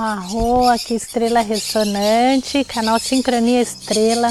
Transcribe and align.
Arro, 0.00 0.68
aqui 0.68 0.94
Estrela 0.94 1.40
Ressonante, 1.40 2.62
canal 2.62 3.00
Sincronia 3.00 3.60
Estrela. 3.60 4.28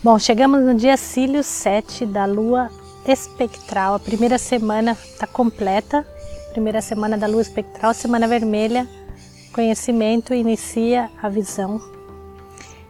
Bom, 0.00 0.16
chegamos 0.16 0.62
no 0.62 0.76
dia 0.76 0.96
Cílio 0.96 1.42
7 1.42 2.06
da 2.06 2.24
Lua 2.24 2.70
Espectral. 3.04 3.94
A 3.94 3.98
primeira 3.98 4.38
semana 4.38 4.92
está 4.92 5.26
completa. 5.26 6.06
Primeira 6.52 6.80
semana 6.80 7.18
da 7.18 7.26
Lua 7.26 7.42
Espectral, 7.42 7.92
semana 7.94 8.28
vermelha. 8.28 8.88
Conhecimento 9.52 10.32
inicia 10.32 11.10
a 11.20 11.28
visão. 11.28 11.80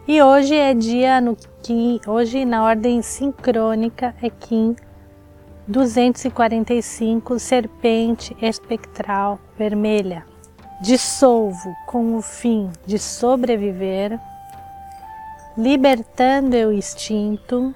E 0.06 0.20
hoje 0.20 0.54
é 0.54 0.74
dia 0.74 1.18
no 1.18 1.34
Kim, 1.62 1.98
hoje 2.06 2.44
na 2.44 2.62
ordem 2.62 3.00
sincrônica 3.00 4.14
é 4.20 4.28
Kim 4.28 4.76
245, 5.66 7.38
serpente 7.38 8.36
espectral 8.42 9.38
vermelha 9.56 10.30
dissolvo 10.82 11.76
com 11.86 12.16
o 12.16 12.20
fim 12.20 12.68
de 12.84 12.98
sobreviver, 12.98 14.18
libertando 15.56 16.56
o 16.56 16.72
instinto, 16.72 17.72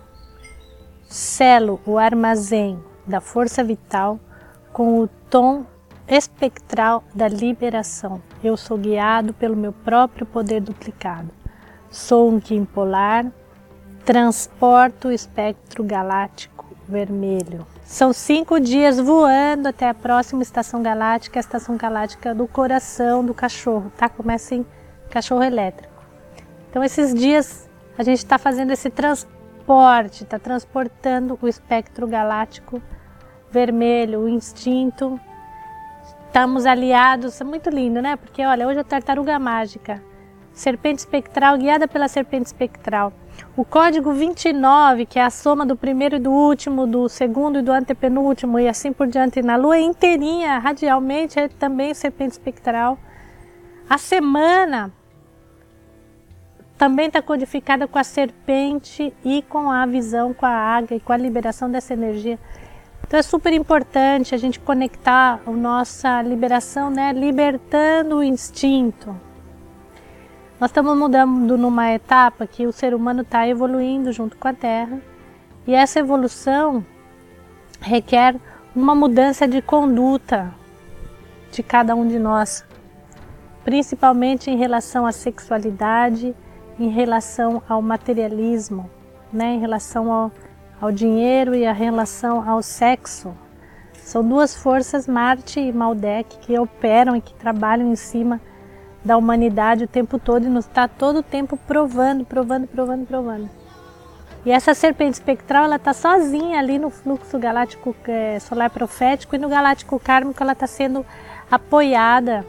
selo 1.05 1.81
o 1.87 1.99
armazém 1.99 2.83
da 3.07 3.21
força 3.21 3.63
vital 3.63 4.19
com 4.73 4.99
o 4.99 5.07
tom 5.31 5.65
espectral 6.09 7.05
da 7.15 7.29
liberação. 7.29 8.21
Eu 8.43 8.57
sou 8.57 8.77
guiado 8.77 9.33
pelo 9.33 9.55
meu 9.55 9.73
próprio 9.73 10.27
poder 10.27 10.61
duplicado. 10.61 11.31
Sou 11.89 12.29
um 12.29 12.41
Kim 12.41 12.65
polar, 12.65 13.25
transporto 14.05 15.09
o 15.09 15.13
espectro 15.13 15.85
galáctico 15.85 16.56
vermelho. 16.89 17.67
São 17.85 18.13
cinco 18.13 18.59
dias 18.61 18.99
voando 18.99 19.69
até 19.69 19.89
a 19.89 19.95
próxima 19.95 20.43
estação 20.43 20.83
galáctica, 20.83 21.39
a 21.39 21.41
estação 21.41 21.77
galáctica 21.77 22.35
do 22.35 22.47
coração 22.47 23.25
do 23.25 23.35
cachorro, 23.35 23.93
tá? 23.97 24.09
Começa 24.09 24.55
em 24.55 24.67
cachorro 25.11 25.43
elétrico. 25.43 25.95
Então, 26.71 26.83
esses 26.83 27.15
dias 27.15 27.69
a 27.97 28.03
gente 28.03 28.19
está 28.19 28.39
fazendo 28.39 28.73
esse 28.73 28.91
transporte, 28.91 30.25
está 30.25 30.39
transportando 30.39 31.39
o 31.41 31.49
espectro 31.49 32.07
galáctico 32.07 32.83
vermelho, 33.51 34.21
o 34.21 34.29
instinto. 34.29 35.19
Estamos 36.27 36.67
aliados, 36.67 37.41
é 37.41 37.45
muito 37.45 37.71
lindo, 37.71 38.03
né? 38.03 38.17
Porque 38.17 38.45
olha, 38.45 38.67
hoje 38.67 38.81
a 38.81 38.85
tartaruga 38.85 39.39
mágica, 39.39 40.03
serpente 40.53 40.99
espectral 40.99 41.57
guiada 41.57 41.89
pela 41.89 42.09
serpente 42.09 42.47
espectral. 42.47 43.13
O 43.57 43.65
código 43.65 44.13
29, 44.13 45.07
que 45.07 45.19
é 45.19 45.25
a 45.25 45.31
soma 45.31 45.65
do 45.65 45.77
primeiro 45.77 46.17
e 46.17 46.19
do 46.19 46.31
último, 46.31 46.87
do 46.87 47.09
segundo 47.09 47.59
e 47.59 47.63
do 47.63 47.73
antepenúltimo 47.73 48.59
e 48.59 48.69
assim 48.69 48.93
por 48.93 49.07
diante 49.07 49.43
na 49.43 49.57
Lua 49.57 49.79
inteirinha, 49.79 50.59
radialmente, 50.59 51.39
é 51.39 51.49
também 51.49 51.95
serpente 51.95 52.33
espectral. 52.33 52.99
A 53.89 53.99
semana 53.99 54.93
também 56.77 57.07
está 57.07 57.23
codificada 57.23 57.89
com 57.89 57.99
a 57.99 58.05
serpente 58.05 59.13
e 59.25 59.43
com 59.43 59.71
a 59.71 59.87
visão, 59.87 60.35
com 60.35 60.45
a 60.45 60.51
águia 60.51 60.97
e 60.97 61.01
com 61.01 61.13
a 61.13 61.17
liberação 61.17 61.71
dessa 61.71 61.95
energia. 61.95 62.39
Então 63.07 63.19
é 63.19 63.23
super 63.23 63.53
importante 63.53 64.35
a 64.35 64.39
gente 64.39 64.59
conectar 64.59 65.41
a 65.47 65.51
nossa 65.51 66.21
liberação, 66.23 66.91
né? 66.91 67.13
Libertando 67.13 68.17
o 68.17 68.23
instinto, 68.23 69.19
nós 70.59 70.71
estamos 70.71 70.97
mudando 70.97 71.59
numa 71.59 71.93
etapa 71.93 72.47
que 72.47 72.67
o 72.67 72.73
ser 72.73 72.95
humano 72.95 73.21
está 73.21 73.47
evoluindo 73.47 74.11
junto 74.11 74.39
com 74.39 74.49
a 74.49 74.55
Terra 74.55 74.99
e 75.67 75.75
essa 75.75 75.99
evolução 75.99 76.83
requer 77.79 78.35
uma 78.75 78.95
mudança 78.95 79.47
de 79.47 79.61
conduta 79.61 80.55
de 81.53 81.63
cada 81.63 81.95
um 81.95 82.09
de 82.09 82.19
nós, 82.19 82.65
principalmente 83.65 84.51
em 84.51 84.57
relação 84.57 85.05
à 85.05 85.13
sexualidade, 85.13 86.35
em 86.79 86.89
relação 86.89 87.63
ao 87.69 87.83
materialismo, 87.83 88.89
né? 89.31 89.55
em 89.55 89.61
relação 89.61 90.11
ao, 90.11 90.33
ao 90.81 90.91
dinheiro 90.91 91.55
e 91.55 91.67
a 91.67 91.73
relação 91.73 92.49
ao 92.49 92.63
sexo. 92.63 93.37
São 93.93 94.27
duas 94.27 94.57
forças, 94.57 95.07
Marte 95.07 95.61
e 95.61 95.73
Maldek, 95.73 96.39
que 96.39 96.59
operam 96.59 97.15
e 97.15 97.21
que 97.21 97.35
trabalham 97.35 97.93
em 97.93 97.97
cima 97.97 98.41
da 99.07 99.17
humanidade 99.17 99.85
o 99.85 99.89
tempo 99.89 100.19
todo 100.19 100.47
e 100.47 100.49
nos 100.49 100.67
está 100.67 100.89
todo 100.89 101.21
o 101.21 101.23
tempo 101.23 101.57
provando, 101.57 102.25
provando, 102.25 102.67
provando, 102.67 103.07
provando. 103.07 103.49
E 104.45 104.51
essa 104.51 104.75
serpente 104.75 105.15
espectral 105.15 105.65
ela 105.65 105.77
está 105.77 105.93
sozinha 105.93 106.59
ali 106.59 106.77
no 106.77 106.91
fluxo 106.91 107.39
galáctico 107.39 107.95
é, 108.09 108.39
solar 108.41 108.69
profético 108.69 109.37
e 109.37 109.39
no 109.39 109.49
galáctico 109.49 109.99
kármico 110.01 110.43
ela 110.43 110.53
está 110.53 110.67
sendo 110.67 111.07
apoiada 111.49 112.45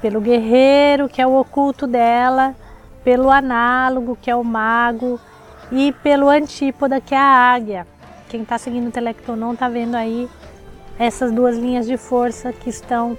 pelo 0.00 0.20
guerreiro, 0.20 1.08
que 1.08 1.20
é 1.20 1.26
o 1.26 1.36
oculto 1.36 1.84
dela, 1.84 2.54
pelo 3.02 3.28
análogo, 3.28 4.16
que 4.20 4.30
é 4.30 4.36
o 4.36 4.44
mago, 4.44 5.20
e 5.72 5.92
pelo 5.92 6.28
antípoda, 6.28 7.00
que 7.00 7.14
é 7.14 7.18
a 7.18 7.52
águia. 7.52 7.86
Quem 8.28 8.42
está 8.42 8.56
seguindo 8.56 8.88
o 8.88 8.92
Telectonon 8.92 9.54
está 9.54 9.68
vendo 9.68 9.96
aí 9.96 10.28
essas 10.96 11.32
duas 11.32 11.56
linhas 11.56 11.86
de 11.86 11.96
força 11.96 12.52
que 12.52 12.70
estão 12.70 13.18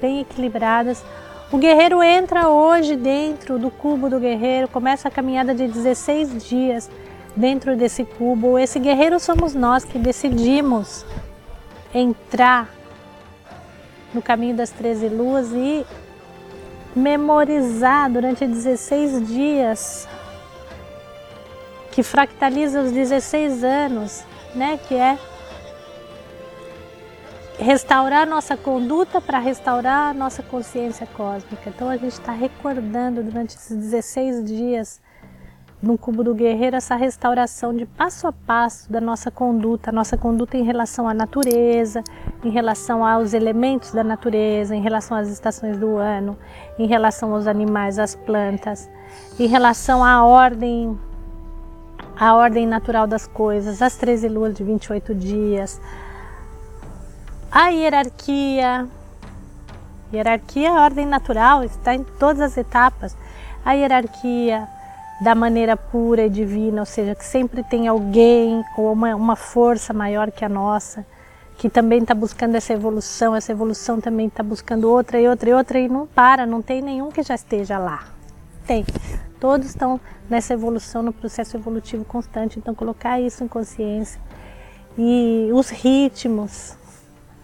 bem 0.00 0.20
equilibradas. 0.20 1.04
O 1.52 1.58
guerreiro 1.58 2.02
entra 2.02 2.48
hoje 2.48 2.96
dentro 2.96 3.56
do 3.56 3.70
cubo 3.70 4.10
do 4.10 4.18
guerreiro, 4.18 4.66
começa 4.66 5.06
a 5.06 5.10
caminhada 5.10 5.54
de 5.54 5.68
16 5.68 6.44
dias 6.44 6.90
dentro 7.36 7.76
desse 7.76 8.04
cubo. 8.04 8.58
Esse 8.58 8.80
guerreiro 8.80 9.20
somos 9.20 9.54
nós 9.54 9.84
que 9.84 9.96
decidimos 9.96 11.06
entrar 11.94 12.68
no 14.12 14.20
caminho 14.20 14.56
das 14.56 14.70
13 14.70 15.08
luas 15.08 15.52
e 15.52 15.86
memorizar 16.96 18.10
durante 18.10 18.44
16 18.44 19.28
dias, 19.28 20.08
que 21.92 22.02
fractaliza 22.02 22.80
os 22.80 22.90
16 22.90 23.62
anos, 23.62 24.24
né, 24.52 24.80
que 24.88 24.96
é 24.96 25.16
restaurar 27.58 28.26
nossa 28.26 28.56
conduta 28.56 29.20
para 29.20 29.38
restaurar 29.38 30.14
nossa 30.14 30.42
consciência 30.42 31.06
cósmica. 31.06 31.68
Então 31.68 31.88
a 31.88 31.96
gente 31.96 32.12
está 32.12 32.32
recordando 32.32 33.22
durante 33.22 33.56
esses 33.56 33.76
16 33.76 34.44
dias 34.44 35.00
no 35.82 35.98
cubo 35.98 36.24
do 36.24 36.34
guerreiro 36.34 36.76
essa 36.76 36.96
restauração 36.96 37.74
de 37.74 37.84
passo 37.84 38.26
a 38.26 38.32
passo 38.32 38.90
da 38.90 39.00
nossa 39.00 39.30
conduta, 39.30 39.92
nossa 39.92 40.16
conduta 40.16 40.56
em 40.56 40.62
relação 40.62 41.08
à 41.08 41.14
natureza, 41.14 42.02
em 42.42 42.50
relação 42.50 43.04
aos 43.04 43.34
elementos 43.34 43.92
da 43.92 44.02
natureza, 44.02 44.74
em 44.74 44.80
relação 44.80 45.16
às 45.16 45.28
estações 45.28 45.76
do 45.76 45.96
ano, 45.96 46.36
em 46.78 46.86
relação 46.86 47.34
aos 47.34 47.46
animais, 47.46 47.98
às 47.98 48.14
plantas, 48.14 48.88
em 49.38 49.46
relação 49.46 50.02
à 50.02 50.24
ordem 50.24 50.98
a 52.18 52.34
ordem 52.34 52.66
natural 52.66 53.06
das 53.06 53.26
coisas, 53.26 53.82
as 53.82 53.96
13 53.96 54.28
luas 54.28 54.54
de 54.54 54.64
28 54.64 55.14
dias, 55.14 55.78
a 57.56 57.68
hierarquia. 57.68 58.86
Hierarquia 60.12 60.68
é 60.68 60.72
ordem 60.72 61.06
natural, 61.06 61.64
está 61.64 61.94
em 61.94 62.04
todas 62.04 62.42
as 62.42 62.56
etapas. 62.58 63.16
A 63.64 63.72
hierarquia 63.72 64.68
da 65.22 65.34
maneira 65.34 65.74
pura 65.74 66.26
e 66.26 66.28
divina, 66.28 66.82
ou 66.82 66.84
seja, 66.84 67.14
que 67.14 67.24
sempre 67.24 67.62
tem 67.62 67.88
alguém 67.88 68.62
ou 68.76 68.92
uma, 68.92 69.16
uma 69.16 69.36
força 69.36 69.94
maior 69.94 70.30
que 70.30 70.44
a 70.44 70.50
nossa, 70.50 71.06
que 71.56 71.70
também 71.70 72.00
está 72.00 72.14
buscando 72.14 72.56
essa 72.56 72.74
evolução, 72.74 73.34
essa 73.34 73.52
evolução 73.52 74.02
também 74.02 74.26
está 74.26 74.42
buscando 74.42 74.90
outra 74.90 75.18
e 75.18 75.26
outra 75.26 75.48
e 75.48 75.54
outra 75.54 75.78
e 75.78 75.88
não 75.88 76.06
para, 76.06 76.44
não 76.44 76.60
tem 76.60 76.82
nenhum 76.82 77.10
que 77.10 77.22
já 77.22 77.34
esteja 77.34 77.78
lá. 77.78 78.04
Tem. 78.66 78.84
Todos 79.40 79.68
estão 79.68 79.98
nessa 80.28 80.52
evolução, 80.52 81.02
no 81.02 81.12
processo 81.12 81.56
evolutivo 81.56 82.04
constante, 82.04 82.58
então 82.58 82.74
colocar 82.74 83.18
isso 83.18 83.42
em 83.42 83.48
consciência. 83.48 84.20
E 84.98 85.48
os 85.54 85.70
ritmos, 85.70 86.76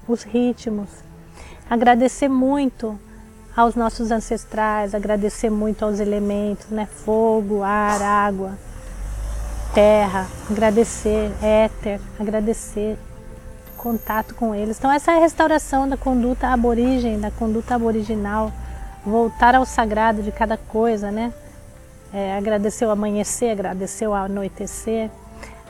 os 0.07 0.23
ritmos. 0.23 0.89
Agradecer 1.69 2.29
muito 2.29 2.99
aos 3.57 3.75
nossos 3.75 4.11
ancestrais, 4.11 4.95
agradecer 4.95 5.51
muito 5.51 5.85
aos 5.85 6.01
elementos, 6.01 6.69
né? 6.69 6.87
Fogo, 6.87 7.63
ar, 7.63 8.01
água, 8.01 8.59
terra, 9.75 10.27
agradecer, 10.51 11.31
éter, 11.43 12.01
agradecer, 12.19 12.99
contato 13.77 14.35
com 14.35 14.55
eles. 14.55 14.79
Então 14.79 14.91
essa 14.91 15.13
é 15.13 15.17
a 15.17 15.21
restauração 15.21 15.89
da 15.89 15.97
conduta 15.97 16.49
aborígene, 16.49 17.19
da 17.19 17.31
conduta 17.31 17.75
aboriginal, 17.75 18.53
voltar 19.05 19.55
ao 19.55 19.65
sagrado 19.65 20.23
de 20.23 20.31
cada 20.31 20.57
coisa, 20.57 21.11
né? 21.11 21.33
É, 22.13 22.37
agradecer 22.37 22.85
o 22.85 22.91
amanhecer, 22.91 23.53
agradecer 23.53 24.07
o 24.07 24.13
anoitecer. 24.13 25.11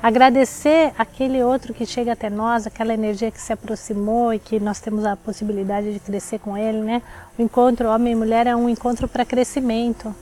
Agradecer 0.03 0.93
aquele 0.99 1.45
outro 1.45 1.73
que 1.73 1.87
chega 1.87 2.15
até 2.15 2.29
nós, 2.29 2.67
aquela 2.67 2.93
energia 2.93 3.31
que 3.31 3.41
se 3.41 3.53
aproximou 3.53 4.35
e 4.35 4.41
que 4.41 4.59
nós 4.59 4.81
temos 4.81 5.05
a 5.05 5.17
possibilidade 5.17 5.93
de 5.93 6.01
crescer 6.01 6.41
com 6.41 6.59
ele, 6.59 6.79
né? 6.79 7.01
O 7.39 7.43
encontro 7.43 7.89
homem 7.89 8.13
e 8.13 8.17
mulher 8.17 8.49
é 8.49 8.57
um 8.57 8.69
encontro 8.69 9.07
para 9.07 9.25
crescimento. 9.25 10.13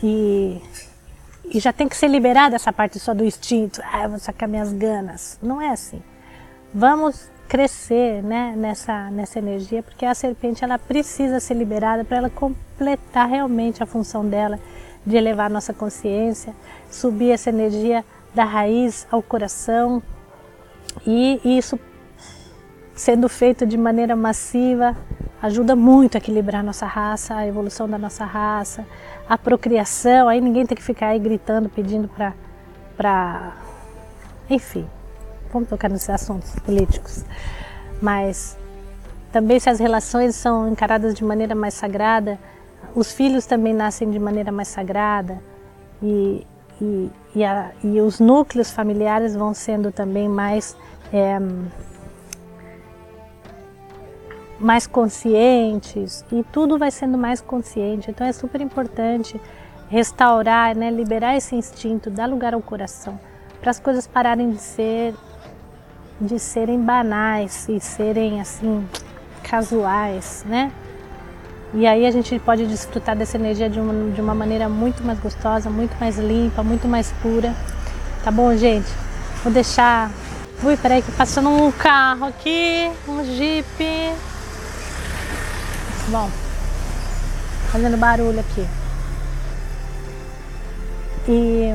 E, 0.00 0.62
e 1.46 1.58
já 1.58 1.72
tem 1.72 1.88
que 1.88 1.96
ser 1.96 2.06
liberada 2.06 2.54
essa 2.54 2.72
parte 2.72 3.00
só 3.00 3.12
do 3.12 3.24
instinto. 3.24 3.82
Ah, 3.92 4.06
vou 4.06 4.20
sacar 4.20 4.48
minhas 4.48 4.72
ganas. 4.72 5.36
Não 5.42 5.60
é 5.60 5.70
assim. 5.70 6.00
Vamos 6.72 7.28
crescer 7.48 8.22
né, 8.22 8.54
nessa, 8.56 9.10
nessa 9.10 9.40
energia, 9.40 9.82
porque 9.82 10.06
a 10.06 10.14
serpente 10.14 10.62
ela 10.62 10.78
precisa 10.78 11.40
ser 11.40 11.54
liberada 11.54 12.04
para 12.04 12.18
ela 12.18 12.30
completar 12.30 13.28
realmente 13.28 13.82
a 13.82 13.86
função 13.86 14.24
dela 14.24 14.60
de 15.04 15.16
elevar 15.16 15.50
nossa 15.50 15.74
consciência, 15.74 16.54
subir 16.88 17.32
essa 17.32 17.50
energia 17.50 18.04
da 18.34 18.44
raiz 18.44 19.06
ao 19.10 19.22
coração. 19.22 20.02
E 21.06 21.40
isso 21.44 21.78
sendo 22.94 23.28
feito 23.28 23.64
de 23.64 23.78
maneira 23.78 24.14
massiva 24.14 24.96
ajuda 25.40 25.74
muito 25.74 26.16
a 26.16 26.18
equilibrar 26.18 26.60
a 26.60 26.64
nossa 26.64 26.84
raça, 26.84 27.34
a 27.34 27.46
evolução 27.46 27.88
da 27.88 27.96
nossa 27.96 28.24
raça, 28.24 28.84
a 29.26 29.38
procriação, 29.38 30.28
aí 30.28 30.40
ninguém 30.40 30.66
tem 30.66 30.76
que 30.76 30.82
ficar 30.82 31.08
aí 31.08 31.18
gritando, 31.18 31.68
pedindo 31.68 32.08
para 32.08 32.34
para 32.96 33.54
enfim, 34.50 34.86
vamos 35.50 35.68
tocar 35.68 35.88
nesses 35.88 36.10
assuntos 36.10 36.54
políticos. 36.56 37.24
Mas 38.02 38.58
também 39.32 39.58
se 39.60 39.70
as 39.70 39.78
relações 39.78 40.34
são 40.34 40.68
encaradas 40.68 41.14
de 41.14 41.24
maneira 41.24 41.54
mais 41.54 41.74
sagrada, 41.74 42.38
os 42.94 43.12
filhos 43.12 43.46
também 43.46 43.72
nascem 43.72 44.10
de 44.10 44.18
maneira 44.18 44.50
mais 44.50 44.68
sagrada. 44.68 45.40
E, 46.02 46.46
e, 46.80 47.10
e, 47.34 47.44
a, 47.44 47.70
e 47.82 48.00
os 48.00 48.20
núcleos 48.20 48.70
familiares 48.70 49.34
vão 49.34 49.54
sendo 49.54 49.92
também 49.92 50.28
mais 50.28 50.76
é, 51.12 51.38
mais 54.58 54.86
conscientes 54.86 56.24
e 56.30 56.44
tudo 56.52 56.78
vai 56.78 56.90
sendo 56.90 57.16
mais 57.16 57.40
consciente. 57.40 58.10
Então 58.10 58.26
é 58.26 58.32
super 58.32 58.60
importante 58.60 59.40
restaurar, 59.88 60.76
né, 60.76 60.90
liberar 60.90 61.36
esse 61.36 61.56
instinto, 61.56 62.10
dar 62.10 62.26
lugar 62.26 62.54
ao 62.54 62.60
coração, 62.60 63.18
para 63.60 63.70
as 63.70 63.80
coisas 63.80 64.06
pararem 64.06 64.50
de 64.50 64.60
ser 64.60 65.14
de 66.20 66.38
serem 66.38 66.78
banais 66.78 67.66
e 67.68 67.80
serem 67.80 68.42
assim 68.42 68.86
casuais, 69.42 70.44
né? 70.46 70.70
E 71.72 71.86
aí 71.86 72.04
a 72.04 72.10
gente 72.10 72.36
pode 72.40 72.66
desfrutar 72.66 73.14
dessa 73.16 73.36
energia 73.36 73.70
de 73.70 73.78
uma, 73.78 74.10
de 74.12 74.20
uma 74.20 74.34
maneira 74.34 74.68
muito 74.68 75.04
mais 75.04 75.20
gostosa, 75.20 75.70
muito 75.70 75.96
mais 76.00 76.18
limpa, 76.18 76.64
muito 76.64 76.88
mais 76.88 77.12
pura. 77.22 77.54
Tá 78.24 78.30
bom, 78.30 78.56
gente? 78.56 78.88
Vou 79.44 79.52
deixar. 79.52 80.10
Ui, 80.64 80.76
peraí 80.76 81.00
que 81.00 81.12
passando 81.12 81.48
um 81.48 81.70
carro 81.70 82.26
aqui, 82.26 82.90
um 83.08 83.24
jeep. 83.24 83.66
Bom, 86.08 86.28
fazendo 87.70 87.96
barulho 87.96 88.40
aqui. 88.40 88.66
E 91.28 91.72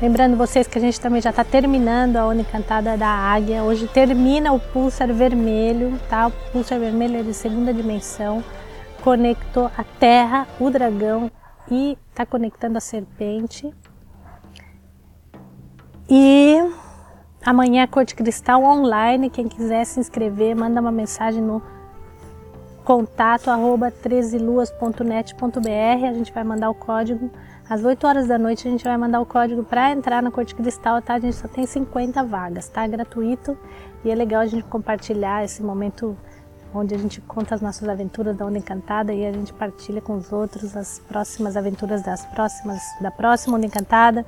lembrando 0.00 0.36
vocês 0.36 0.66
que 0.66 0.78
a 0.78 0.80
gente 0.80 1.00
também 1.00 1.20
já 1.20 1.30
está 1.30 1.44
terminando 1.44 2.16
a 2.16 2.26
Onda 2.26 2.40
Encantada 2.40 2.96
da 2.96 3.08
Águia. 3.08 3.62
Hoje 3.62 3.88
termina 3.88 4.52
o 4.52 4.60
pulsar 4.60 5.12
vermelho, 5.12 5.98
tá? 6.08 6.28
O 6.28 6.30
pulsar 6.52 6.78
vermelho 6.78 7.18
é 7.18 7.22
de 7.22 7.34
segunda 7.34 7.72
dimensão. 7.72 8.42
Conectou 9.02 9.70
a 9.76 9.84
Terra, 9.84 10.46
o 10.58 10.70
dragão 10.70 11.30
e 11.70 11.98
está 12.10 12.24
conectando 12.24 12.78
a 12.78 12.80
serpente. 12.80 13.70
E 16.08 16.58
Amanhã 17.44 17.82
é 17.82 17.86
Corte 17.86 18.14
Cristal 18.14 18.64
online, 18.64 19.28
quem 19.28 19.46
quiser 19.46 19.84
se 19.84 20.00
inscrever, 20.00 20.56
manda 20.56 20.80
uma 20.80 20.90
mensagem 20.90 21.42
no 21.42 21.62
contato 22.82 23.50
arroba 23.50 23.90
13luas.net.br, 23.90 26.06
a 26.08 26.12
gente 26.14 26.32
vai 26.32 26.42
mandar 26.42 26.70
o 26.70 26.74
código. 26.74 27.30
Às 27.68 27.82
8 27.82 28.06
horas 28.06 28.28
da 28.28 28.38
noite 28.38 28.68
a 28.68 28.70
gente 28.70 28.84
vai 28.84 28.96
mandar 28.96 29.20
o 29.20 29.26
código 29.26 29.64
para 29.64 29.90
entrar 29.90 30.22
na 30.22 30.30
Corte 30.30 30.54
Cristal, 30.54 31.00
tá? 31.00 31.14
A 31.14 31.18
gente 31.18 31.36
só 31.36 31.48
tem 31.48 31.66
50 31.66 32.22
vagas, 32.24 32.68
tá? 32.68 32.84
É 32.84 32.88
gratuito 32.88 33.56
e 34.04 34.10
é 34.10 34.14
legal 34.14 34.42
a 34.42 34.46
gente 34.46 34.64
compartilhar 34.64 35.44
esse 35.44 35.62
momento 35.62 36.16
onde 36.74 36.94
a 36.94 36.98
gente 36.98 37.20
conta 37.20 37.54
as 37.54 37.62
nossas 37.62 37.88
aventuras 37.88 38.36
da 38.36 38.44
Onda 38.44 38.58
Encantada 38.58 39.14
e 39.14 39.24
a 39.24 39.32
gente 39.32 39.52
partilha 39.52 40.00
com 40.00 40.16
os 40.16 40.32
outros 40.32 40.76
as 40.76 40.98
próximas 40.98 41.56
aventuras 41.56 42.02
das 42.02 42.26
próximas 42.26 42.82
da 43.00 43.10
próxima 43.10 43.56
Onda 43.56 43.66
Encantada. 43.66 44.26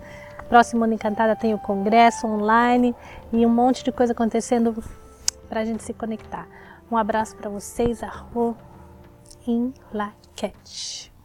Próximo 0.49 0.81
Mundo 0.81 0.95
Encantada 0.95 1.35
tem 1.35 1.55
o 1.55 1.59
congresso 1.59 2.27
online 2.27 2.95
e 3.33 3.45
um 3.45 3.49
monte 3.49 3.83
de 3.83 3.91
coisa 3.91 4.13
acontecendo 4.13 4.83
para 5.49 5.61
a 5.61 5.65
gente 5.65 5.83
se 5.83 5.93
conectar. 5.93 6.47
Um 6.91 6.97
abraço 6.97 7.37
para 7.37 7.51
vocês, 7.51 8.03
arro 8.03 8.57
em 9.47 9.75
laquete. 9.93 11.16